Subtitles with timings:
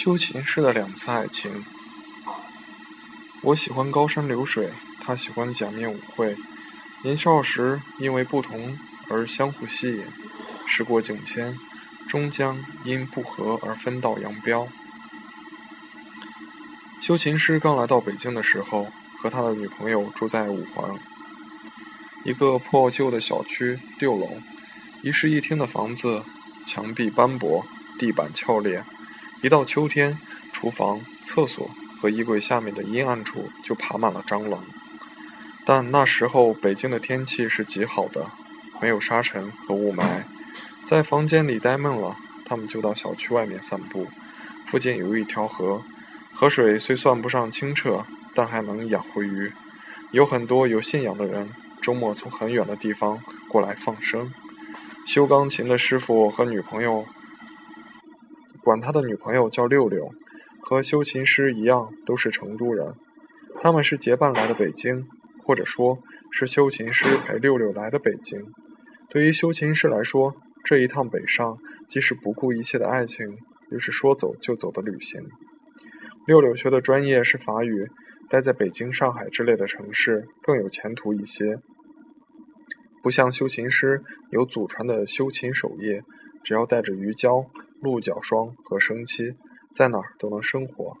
[0.00, 1.64] 修琴师的两次爱情。
[3.42, 6.36] 我喜欢高山流水，他喜欢假面舞会。
[7.02, 10.04] 年少时因为不同而相互吸引，
[10.68, 11.58] 时过境迁，
[12.06, 14.68] 终将因不和而分道扬镳。
[17.00, 20.94] 修琴师刚来到北京的时候，和他的女朋友住在五环
[22.24, 24.30] 一个破旧的小区六楼，
[25.02, 26.22] 一室一厅的房子，
[26.64, 27.66] 墙壁斑驳，
[27.98, 28.84] 地板翘裂。
[29.40, 30.18] 一到秋天，
[30.52, 31.70] 厨房、厕所
[32.00, 34.64] 和衣柜下面的阴暗处就爬满了蟑螂。
[35.64, 38.26] 但那时候北京的天气是极好的，
[38.80, 40.24] 没有沙尘和雾霾。
[40.84, 44.08] 在房间里呆闷了，他们就到小区外面散步。
[44.66, 45.82] 附近有一条河，
[46.32, 49.52] 河水虽算不上清澈，但还能养活鱼。
[50.10, 51.50] 有很多有信仰的人，
[51.80, 54.32] 周末从很远的地方过来放生。
[55.06, 57.06] 修钢琴的师傅和女朋友。
[58.62, 60.08] 管他的女朋友叫六六，
[60.62, 62.94] 和修琴师一样都是成都人。
[63.60, 65.04] 他们是结伴来的北京，
[65.44, 65.98] 或者说
[66.30, 68.40] 是修琴师陪六六来的北京。
[69.08, 71.56] 对于修琴师来说，这一趟北上，
[71.88, 73.26] 既是不顾一切的爱情，
[73.70, 75.20] 又是说走就走的旅行。
[76.26, 77.88] 六六学的专业是法语，
[78.28, 81.58] 待在北京、上海之类的城市更有前途一些。
[83.02, 86.02] 不像修琴师有祖传的修琴手艺，
[86.44, 87.46] 只要带着鱼胶。
[87.80, 89.34] 鹿角霜和生漆，
[89.74, 90.96] 在哪儿都能生活。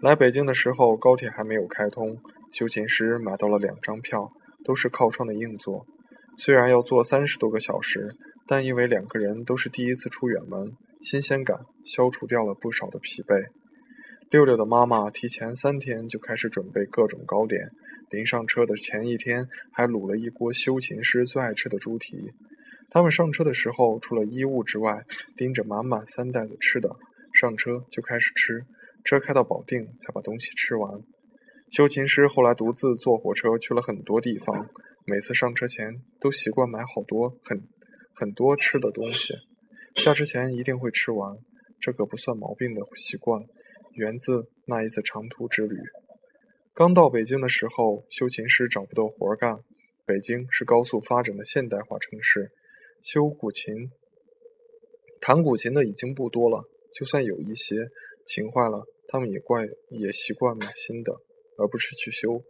[0.00, 2.18] 来北京的时候，高铁还没有开通，
[2.50, 4.32] 修琴师买到了两张票，
[4.64, 5.86] 都是靠窗的硬座。
[6.36, 8.08] 虽然要坐三十多个小时，
[8.46, 10.72] 但因为两个人都是第一次出远门，
[11.02, 13.46] 新鲜感消除掉了不少的疲惫。
[14.30, 17.70] 六六的妈妈提前三天就开始准备各种糕点，
[18.10, 22.32] 临上车的前一天还卤了一锅修琴师最爱吃的猪蹄。
[22.90, 25.04] 他们上车的时候，除了衣物之外，
[25.36, 26.90] 拎着满满三袋子吃的，
[27.34, 28.64] 上车就开始吃。
[29.04, 31.00] 车开到保定，才把东西吃完。
[31.70, 34.68] 修琴师后来独自坐火车去了很多地方，
[35.06, 37.62] 每次上车前都习惯买好多很
[38.14, 39.34] 很多吃的东西，
[39.96, 41.36] 下车前一定会吃完。
[41.80, 43.42] 这个不算毛病的习惯，
[43.94, 45.76] 源自那一次长途之旅。
[46.74, 49.56] 刚到北京的时候，修琴师找不到活干。
[50.06, 52.50] 北京是高速发展的现代化城市。
[53.02, 53.90] 修古琴、
[55.20, 57.88] 弹古琴的已经不多了，就算有一些
[58.24, 61.12] 琴坏了，他们也怪也习惯买新的，
[61.58, 62.44] 而不是去修。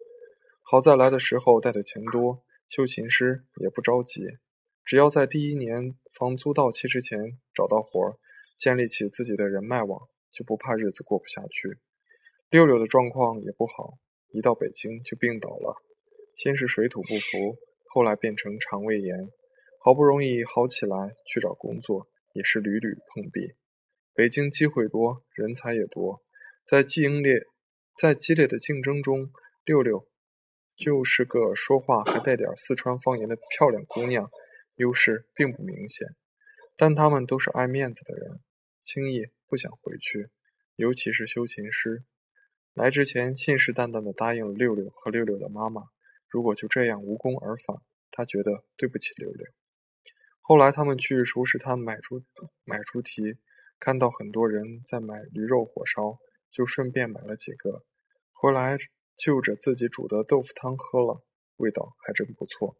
[0.62, 4.20] 好在来的时候带的钱多，修琴师也不着急，
[4.84, 7.18] 只要在第一年房租到期之前
[7.54, 8.18] 找到活儿，
[8.58, 11.78] 建立起自己的人脉网，就不怕日子过不下去。
[12.50, 13.94] 六六的状况也不好，
[14.32, 15.82] 一到北京就病倒了，
[16.36, 19.30] 先是水土不服，后来变成肠胃炎。
[19.84, 23.56] 好不容易好起来，去找工作也是屡屡碰壁。
[24.14, 26.22] 北京机会多，人才也多，
[26.64, 27.42] 在激烈
[27.98, 29.32] 在激烈的竞争中，
[29.64, 30.06] 六六
[30.76, 34.30] 就是个说话还带点四川方言的漂亮姑娘，
[34.76, 36.06] 优势并不明显。
[36.76, 38.38] 但他们都是爱面子的人，
[38.84, 40.28] 轻易不想回去，
[40.76, 42.04] 尤其是修琴师。
[42.72, 45.82] 来之前信誓旦旦地答应了六六和六六的妈妈，
[46.28, 47.78] 如果就这样无功而返，
[48.12, 49.44] 他觉得对不起六六。
[50.44, 52.20] 后来他们去熟食摊买猪
[52.64, 53.38] 买猪蹄，
[53.78, 56.18] 看到很多人在买驴肉火烧，
[56.50, 57.84] 就顺便买了几个，
[58.32, 58.76] 回来
[59.16, 61.24] 就着自己煮的豆腐汤喝了，
[61.56, 62.76] 味道还真不错。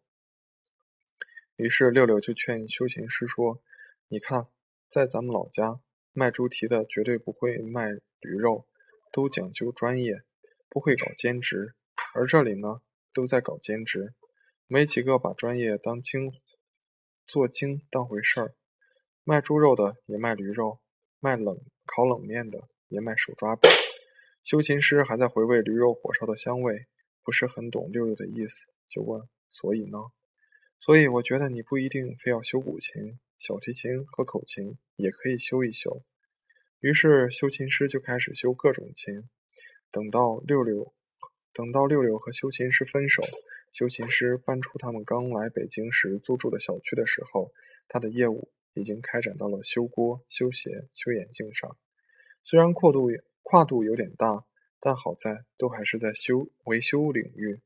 [1.55, 3.61] 于是六六就劝修行师说
[4.09, 4.47] ：“你看，
[4.89, 5.79] 在咱们老家
[6.11, 8.67] 卖猪蹄的绝对不会卖驴肉，
[9.11, 10.23] 都讲究专业，
[10.69, 11.75] 不会搞兼职，
[12.13, 12.81] 而这里呢，
[13.13, 14.13] 都在搞兼职，
[14.67, 16.29] 没几个把专业当精。”
[17.25, 18.53] 做精当回事儿，
[19.23, 20.79] 卖猪肉的也卖驴肉，
[21.19, 23.71] 卖冷烤冷面的也卖手抓饼。
[24.43, 26.87] 修琴师还在回味驴肉火烧的香味，
[27.23, 29.97] 不是很懂六六的意思，就问：“所以呢
[30.79, 36.03] ？”“所以我觉得你不一定非要修古琴，小提琴和口琴也可以修一修。”
[36.81, 39.29] 于是修琴师就开始修各种琴。
[39.89, 40.93] 等到六六，
[41.53, 43.23] 等到六六和修琴师分手。
[43.73, 47.51] 修琴师搬出他们刚来北京时租住的小区的时候，
[47.87, 51.75] 他的业务已经开展到了修锅、修鞋、修眼镜上。
[52.43, 53.09] 虽然跨度
[53.41, 54.45] 跨度有点大，
[54.79, 57.61] 但好在都还是在修维修领域。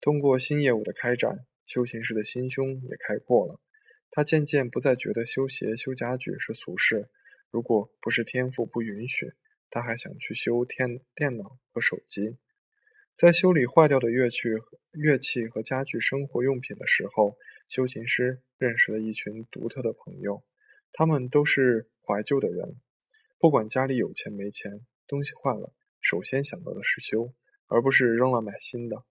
[0.00, 3.60] 通过新业务的开展，修琴师的心胸也开阔了。
[4.10, 7.10] 他渐渐不再觉得修鞋、修家具是俗事。
[7.50, 9.34] 如果不是天赋不允许，
[9.68, 12.38] 他还想去修电电脑和手机。
[13.16, 14.48] 在修理坏掉的乐器、
[14.90, 17.36] 乐器和家具生活用品的时候，
[17.68, 20.42] 修琴师认识了一群独特的朋友。
[20.92, 22.80] 他们都是怀旧的人，
[23.38, 27.32] 不管家里有钱没钱，东西坏了，首先想到的是修，
[27.68, 29.04] 而不是扔了买新的。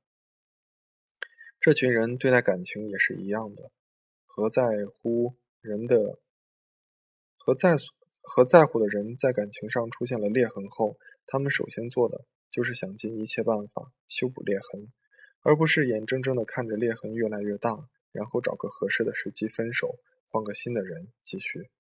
[1.62, 3.72] 这群人对待感情也是一样的，
[4.26, 6.20] 和在乎人的
[7.38, 7.78] 和在
[8.22, 14.94] 和在乎的人在感情上出现了裂痕后，他们首先做的就是想尽一切办法修补裂痕，
[15.42, 19.98] 而不是眼睁睁的看着裂痕越来越大，然后找个合适的时机分手，
[20.30, 21.72] 换个新的人继续。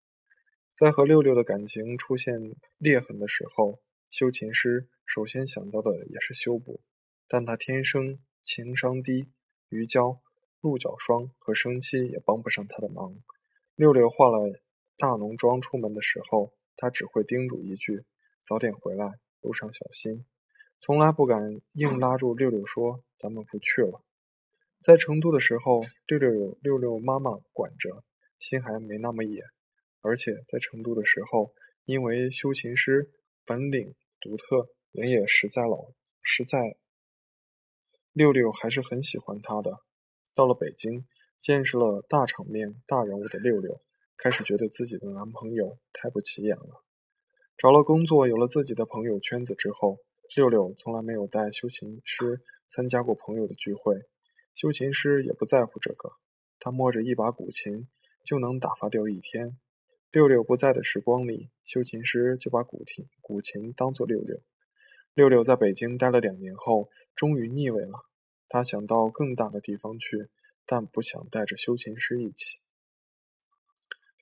[0.75, 3.79] 在和六六的感情出现裂痕的时候，
[4.09, 6.81] 修琴师首先想到的也是修补，
[7.27, 9.29] 但他天生情商低。
[9.69, 10.19] 鱼胶、
[10.59, 13.15] 鹿角霜和生漆也帮不上他的忙。
[13.75, 14.59] 六六化了
[14.97, 18.05] 大浓妆出门的时候，他只会叮嘱一句
[18.45, 20.25] ：“早点回来，路上小心。”
[20.85, 24.01] 从来不敢硬拉住六六说：“咱们不去了。”
[24.83, 28.03] 在成都的时候，六六有六六妈妈管着，
[28.38, 29.45] 心还没那么野。
[30.01, 31.53] 而且在成都的时候，
[31.85, 33.09] 因为修琴师
[33.45, 35.85] 本领独特，人也实在老
[36.21, 36.75] 实在。
[38.12, 39.80] 六六还是很喜欢他的。
[40.35, 41.06] 到了北京，
[41.39, 43.80] 见识了大场面、大人物的六六，
[44.18, 46.83] 开始觉得自己的男朋友太不起眼了。
[47.57, 50.00] 找了工作，有了自己的朋友圈子之后，
[50.35, 54.03] 六六从来没有带修琴师参加过朋友的聚会。
[54.55, 56.13] 修琴师也不在乎这个，
[56.59, 57.87] 他摸着一把古琴
[58.23, 59.57] 就能打发掉一天。
[60.11, 64.41] 六六不在的时光里，修琴师就把古琴古琴当做六六。
[65.13, 66.89] 六六在北京待了两年后。
[67.15, 68.07] 终于腻味了，
[68.49, 70.29] 他想到更大的地方去，
[70.65, 72.57] 但不想带着修琴师一起。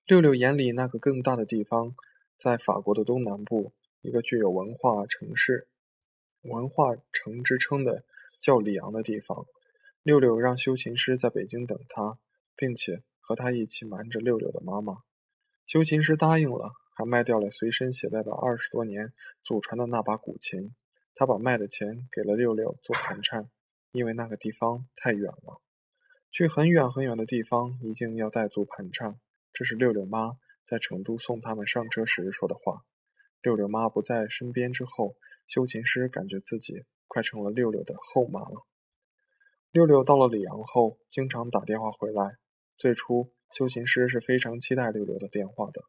[0.05, 1.95] 六六眼里那个更大的地方，
[2.37, 3.71] 在法国的东南部，
[4.01, 5.69] 一个具有文化城市、
[6.41, 8.03] 文化城之称的
[8.39, 9.45] 叫里昂的地方。
[10.03, 12.17] 六六让修琴师在北京等他，
[12.55, 15.03] 并且和他一起瞒着六六的妈妈。
[15.67, 20.73] 修琴师答应了，还卖掉了随身携带的二十多年祖传的那把古琴。
[21.13, 23.49] 他把卖的钱给了六六做盘缠，
[23.91, 25.61] 因为那个地方太远了，
[26.31, 29.19] 去很远很远的地方一定要带足盘缠。
[29.53, 32.85] 这是六六妈在成都送他们上车时说的话。
[33.43, 35.15] 六六妈不在身边之后，
[35.51, 38.65] 修琴师感觉自己快成了六六的后妈了。
[39.69, 42.37] 六六到了里昂后，经常打电话回来。
[42.77, 45.81] 最初，修琴师是非常期待六六的电话的，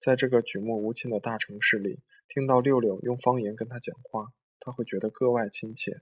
[0.00, 4.32] 在这个举目无亲的大城市里，听到六六用方言跟他讲话。
[4.58, 6.00] 他会觉得格外亲切，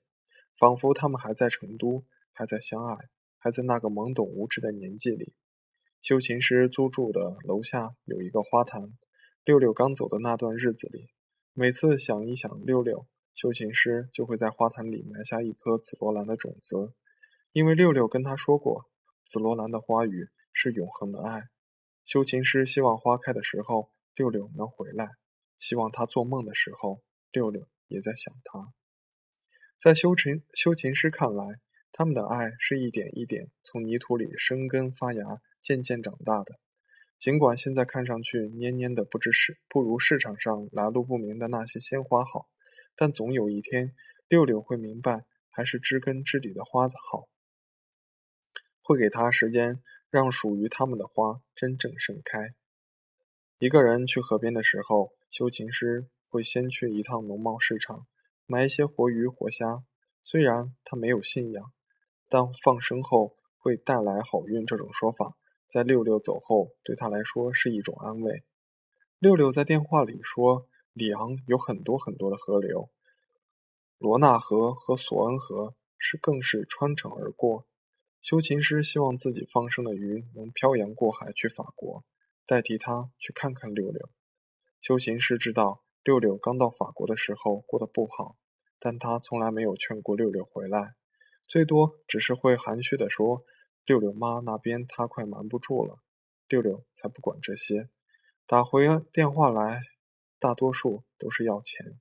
[0.58, 2.96] 仿佛他们还在成都，还在相爱，
[3.36, 5.34] 还在那个懵懂无知的年纪里。
[6.00, 8.80] 修琴师租住的楼下有一个花坛，
[9.44, 11.10] 六六刚走的那段日子里，
[11.56, 16.94] 每次想一想六六，修琴师就会在花坛里埋下一颗紫罗兰的种子，
[17.52, 18.90] 因为六六跟他说过，
[19.24, 21.44] 紫罗兰的花语是永恒的爱。
[22.04, 25.06] 修琴师希望花开的时候，六六能回来；
[25.56, 27.68] 希望他做梦的时候，六六。
[27.86, 28.72] 也在想他，
[29.78, 31.60] 在修琴修琴师看来，
[31.92, 35.22] 他们的爱是一点一点从泥土里生根发芽，
[35.62, 36.58] 渐渐长大的。
[37.18, 42.48] 尽管现在看上去蔫蔫的，不知是不如市场上来路不明的那些鲜花好，
[42.96, 43.94] 但总有一天，
[44.28, 47.28] 六六会明白，还是知根知底的花子好，
[48.82, 52.54] 会给他时间，让属于他们的花真正盛开。
[53.58, 56.08] 一个人去河边的时候，修琴师。
[56.34, 58.08] 会先去一趟农贸市场，
[58.44, 59.84] 买一些活鱼活虾。
[60.20, 61.72] 虽然他没有信仰，
[62.28, 65.36] 但放生后会带来好运这种说法，
[65.68, 68.44] 在六六走后对他来说是一种安慰。
[69.18, 72.90] 六六在电话里说，里昂有很多很多的河流，
[73.98, 77.66] 罗纳河和索恩河是更是穿城而过。
[78.22, 82.04] 修琴师希望自己放生的鱼能漂洋过海去法国，
[82.46, 84.10] 代替他去看看六六。
[84.80, 85.82] 修琴师知道。
[86.04, 88.36] 六六刚到法国的时候过得不好，
[88.78, 90.96] 但他从来没有劝过六六回来，
[91.48, 93.42] 最多只是会含蓄地说
[93.84, 96.00] ：“六六妈那边他快瞒不住了。”
[96.46, 97.88] 六六才不管这些，
[98.46, 99.82] 打回电话来，
[100.38, 101.98] 大多数都是要钱。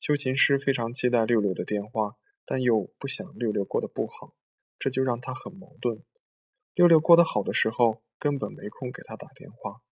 [0.00, 4.34] 修琴师非常期待六六的电话，但又不想六六过得不好，
[4.78, 6.02] 这就让他很矛盾。
[6.74, 9.82] 六六过得好的时候，根本没空给他打电话，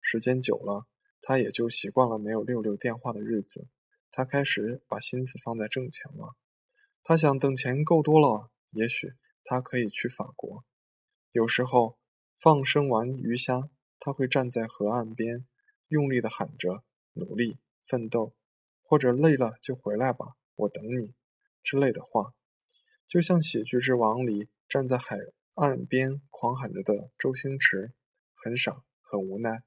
[0.00, 0.86] 时间久了。
[1.20, 3.66] 他也就习惯了没有六六电话的日子，
[4.12, 6.36] 他开始把心思放在挣钱了。
[7.02, 9.14] 他想等钱够多了，也许
[9.50, 10.62] 他可以去法国。
[11.32, 11.96] 有时候
[12.38, 15.46] 放生完鱼虾，他会站在河岸边，
[15.88, 16.84] 用力地喊着
[17.16, 18.34] “努力奋斗”
[18.84, 21.14] 或者“累了就回来吧，我等你”
[21.64, 22.34] 之类的话，
[23.06, 25.16] 就像《喜剧之王》里站在海
[25.54, 27.94] 岸边狂喊着的周星驰，
[28.34, 29.62] 很傻，很无奈。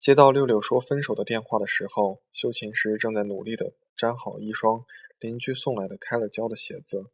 [0.00, 4.86] 接到六六说分手的电话的时候，修琴师正在努力地粘好一双
[5.18, 7.12] 邻居送来的开了胶的鞋子。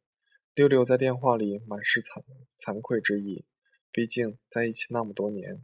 [0.56, 2.25] 六六在电话里满是惭
[2.58, 3.44] 惭愧之意，
[3.92, 5.62] 毕竟在一起那么多年，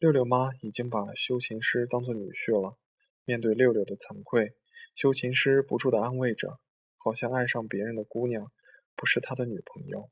[0.00, 2.76] 六六妈已经把修琴师当作女婿了。
[3.24, 4.56] 面对六六的惭愧，
[4.96, 6.58] 修琴师不住地安慰着，
[6.96, 8.50] 好像爱上别人的姑娘
[8.96, 10.10] 不是他的女朋友。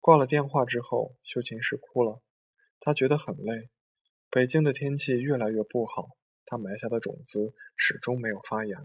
[0.00, 2.22] 挂了电话之后，修琴师哭了，
[2.80, 3.68] 他觉得很累。
[4.30, 6.08] 北京的天气越来越不好，
[6.46, 8.78] 他埋下的种子始终没有发芽。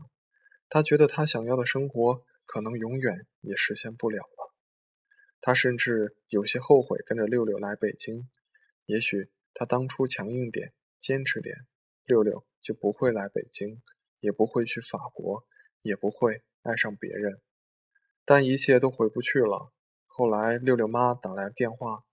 [0.68, 4.22] 他觉得他想要的生活可能永远也实现不了。
[5.42, 8.30] 他甚至有些后悔跟着六六来北京。
[8.86, 11.68] 也许他当初强硬点、坚持点，
[12.06, 13.82] 六六就不会来北京，
[14.20, 15.46] 也不会去法国，
[15.82, 17.42] 也不会爱上别人。
[18.26, 19.72] 但一切都回不去了。
[20.06, 22.06] 后来六六妈打来电话。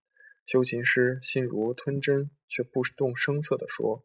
[0.46, 4.04] 修琴师心如吞针，却不动声色地说：“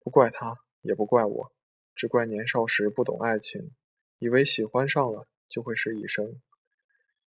[0.00, 1.52] 不怪他，也不怪我，
[1.94, 3.72] 只怪年少时不懂爱情，
[4.18, 6.40] 以为喜欢上了就会是一生。”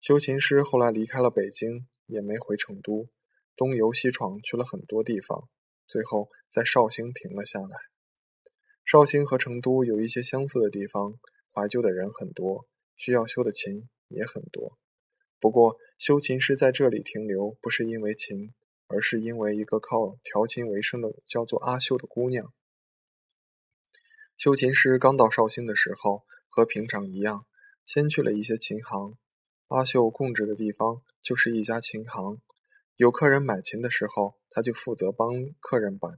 [0.01, 3.07] 修琴师后来离开了北京，也没回成都，
[3.55, 5.47] 东游西闯去了很多地方，
[5.87, 7.77] 最后在绍兴停了下来。
[8.83, 11.19] 绍兴和成都有一些相似的地方，
[11.53, 12.67] 怀旧的人很多，
[12.97, 14.79] 需要修的琴也很多。
[15.39, 18.55] 不过，修琴师在这里停留，不是因为琴，
[18.87, 22.51] 而是因为一个靠调琴为生的叫做阿秀的姑娘。
[24.35, 27.45] 修琴师刚到绍兴的时候，和平常一样，
[27.85, 29.15] 先去了一些琴行。
[29.71, 32.41] 阿秀供职的地方就是一家琴行，
[32.97, 35.29] 有客人买琴的时候，他就负责帮
[35.61, 36.09] 客人把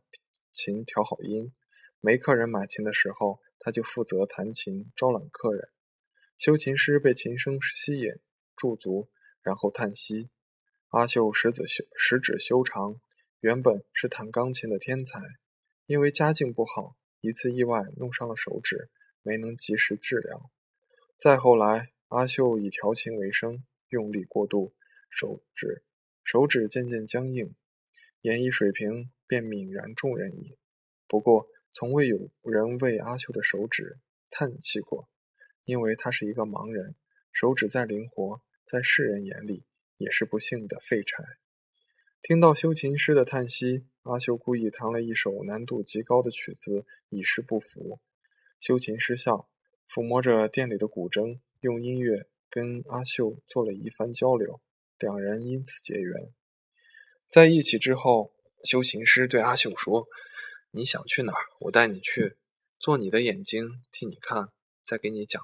[0.51, 1.51] 琴调好音；
[2.00, 5.69] 没客人买琴的时候，他就负责弹琴招揽客人。
[6.39, 8.15] 修琴师被琴声吸引。
[8.55, 9.10] 驻足，
[9.43, 10.31] 然后叹息。
[10.89, 12.95] 阿秀十指修十指修长，
[13.39, 15.19] 原本是弹钢琴的天才，
[15.86, 18.89] 因为家境不好，一次意外弄伤了手指，
[19.22, 20.50] 没能及时治疗。
[21.19, 24.75] 再后来，阿秀以调琴为生，用力过度，
[25.10, 25.82] 手指
[26.24, 27.55] 手指渐渐僵硬，
[28.22, 30.55] 演艺水平便泯然众人矣。
[31.08, 33.98] 不过，从未有人为阿秀的手指
[34.29, 35.10] 叹气过，
[35.63, 36.93] 因为他是一个盲人。
[37.32, 39.65] 手指再灵活，在世人眼里
[39.98, 41.24] 也是不幸的废柴。
[42.22, 48.00] 听到修琴师的叹息，阿秀故意弹了一首难度极高的曲子，以示不服。
[48.60, 49.50] 修琴师笑，
[49.89, 54.60] 抚摸着店里的古筝，用音乐跟阿秀做了一番交流，
[55.00, 56.34] 两人因此结缘。
[57.29, 58.34] 在一起之后，
[58.65, 60.05] 修行师对阿秀说
[60.72, 62.36] ：“你想去哪儿，我带你去，
[62.79, 64.50] 做你的眼睛，替你看，
[64.86, 65.41] 再给你讲。”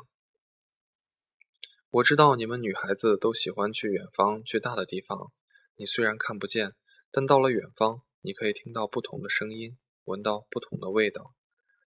[1.90, 5.32] 我知道你们女孩子都喜欢去远方，去大的地方。
[5.78, 6.74] 你虽然看不见，
[7.12, 11.34] 但到了远方，你可以听到不同的声音，闻到不同的味道。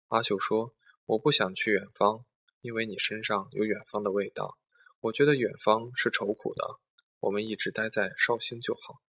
[0.08, 0.72] 阿秀说
[1.04, 2.24] ：“我不想去远方，
[2.62, 4.56] 因为你身上有远方的味道。
[5.00, 6.78] 我觉得远方是愁苦的，
[7.20, 9.02] 我们一直待在绍兴就好。”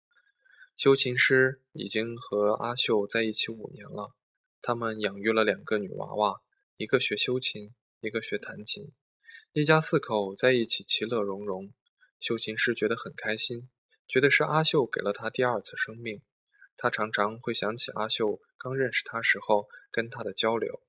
[0.76, 4.16] 修琴师已经和阿秀在一起五年了，
[4.62, 6.42] 他们养育了两个女娃娃，
[6.78, 8.92] 一个学修琴，一个学弹琴。
[9.52, 11.72] 一家四口在一起，其乐融融。
[12.20, 13.70] 修琴师觉得很开心，
[14.08, 16.24] 觉得是阿秀给了他第二次生命。
[16.76, 20.82] 他常常会想起阿秀刚认识他时候跟他的交流：“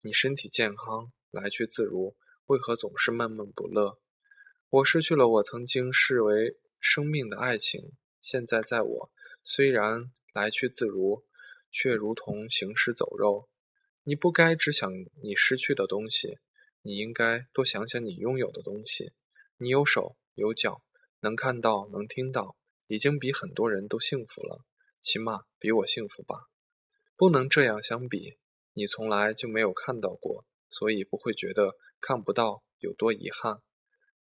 [0.00, 2.16] 你身体健康，来去自如，
[2.46, 3.98] 为何总是闷闷不乐？
[4.70, 9.10] 我失去了我曾经视为生命的爱情，现在在我
[9.42, 11.24] 虽然来去自如，
[11.70, 13.48] 却如同行尸走肉。
[14.04, 14.90] 你不该只想
[15.22, 16.38] 你失去的东西。”
[16.82, 19.12] 你应该多想想你拥有的东西。
[19.58, 20.80] 你有手有脚，
[21.20, 22.56] 能看到能听到，
[22.86, 24.64] 已经比很多人都幸福了，
[25.02, 26.46] 起码比我幸福吧。
[27.16, 28.38] 不能这样相比，
[28.72, 33.58] 你从来就没有看到过，所以不会觉得看不到有多遗憾。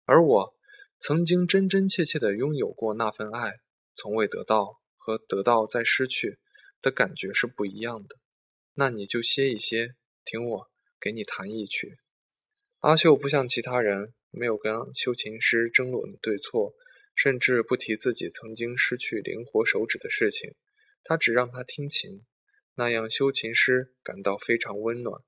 [0.04, 0.54] 而我
[1.00, 3.54] 曾经真真切切地拥有过那份爱，
[3.94, 6.38] 从未得到和得到再失去
[6.80, 8.16] 的感觉是不一样的。
[8.74, 10.70] 那你就歇一歇，听我
[11.00, 11.98] 给你弹一曲。
[12.80, 16.74] 阿秀不像其他人，没有跟修琴师争论对错，
[17.14, 20.54] 甚至不提自己曾经失去灵活手指的事情。
[21.02, 22.24] 他只让他听琴，
[22.74, 25.22] 那样修琴师感到非常温暖。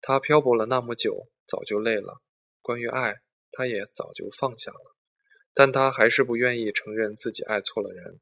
[0.00, 2.22] 他漂泊了那么久，早就累了。
[2.62, 3.16] 关于爱，
[3.52, 4.96] 他也早就放下了，
[5.54, 8.20] 但他还是不愿意承认自己爱错了人。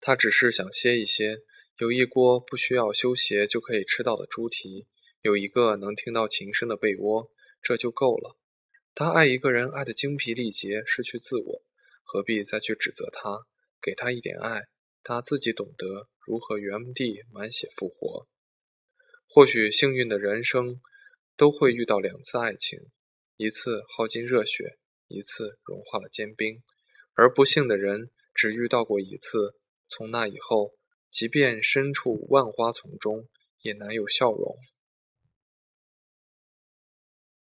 [0.00, 1.38] 他只是想歇一歇，
[1.78, 4.86] 有一锅不需要修鞋就可以吃到的猪蹄。
[5.20, 7.30] 有一个能听到琴声的被窝，
[7.62, 8.36] 这就够了。
[8.94, 11.62] 他爱一个人，爱得精疲力竭，失去自我，
[12.02, 13.46] 何必再去指责他？
[13.80, 14.64] 给他一点爱，
[15.04, 18.26] 他自己懂得如何原地满血复活。
[19.34, 20.78] 或许幸运的人生
[21.38, 22.78] 都会遇到两次爱情，
[23.38, 24.76] 一次耗尽热血，
[25.08, 26.62] 一次融化了坚冰，
[27.14, 29.54] 而不幸的人只遇到过一次，
[29.88, 30.74] 从那以后，
[31.10, 33.26] 即便身处万花丛中，
[33.62, 34.54] 也难有笑容。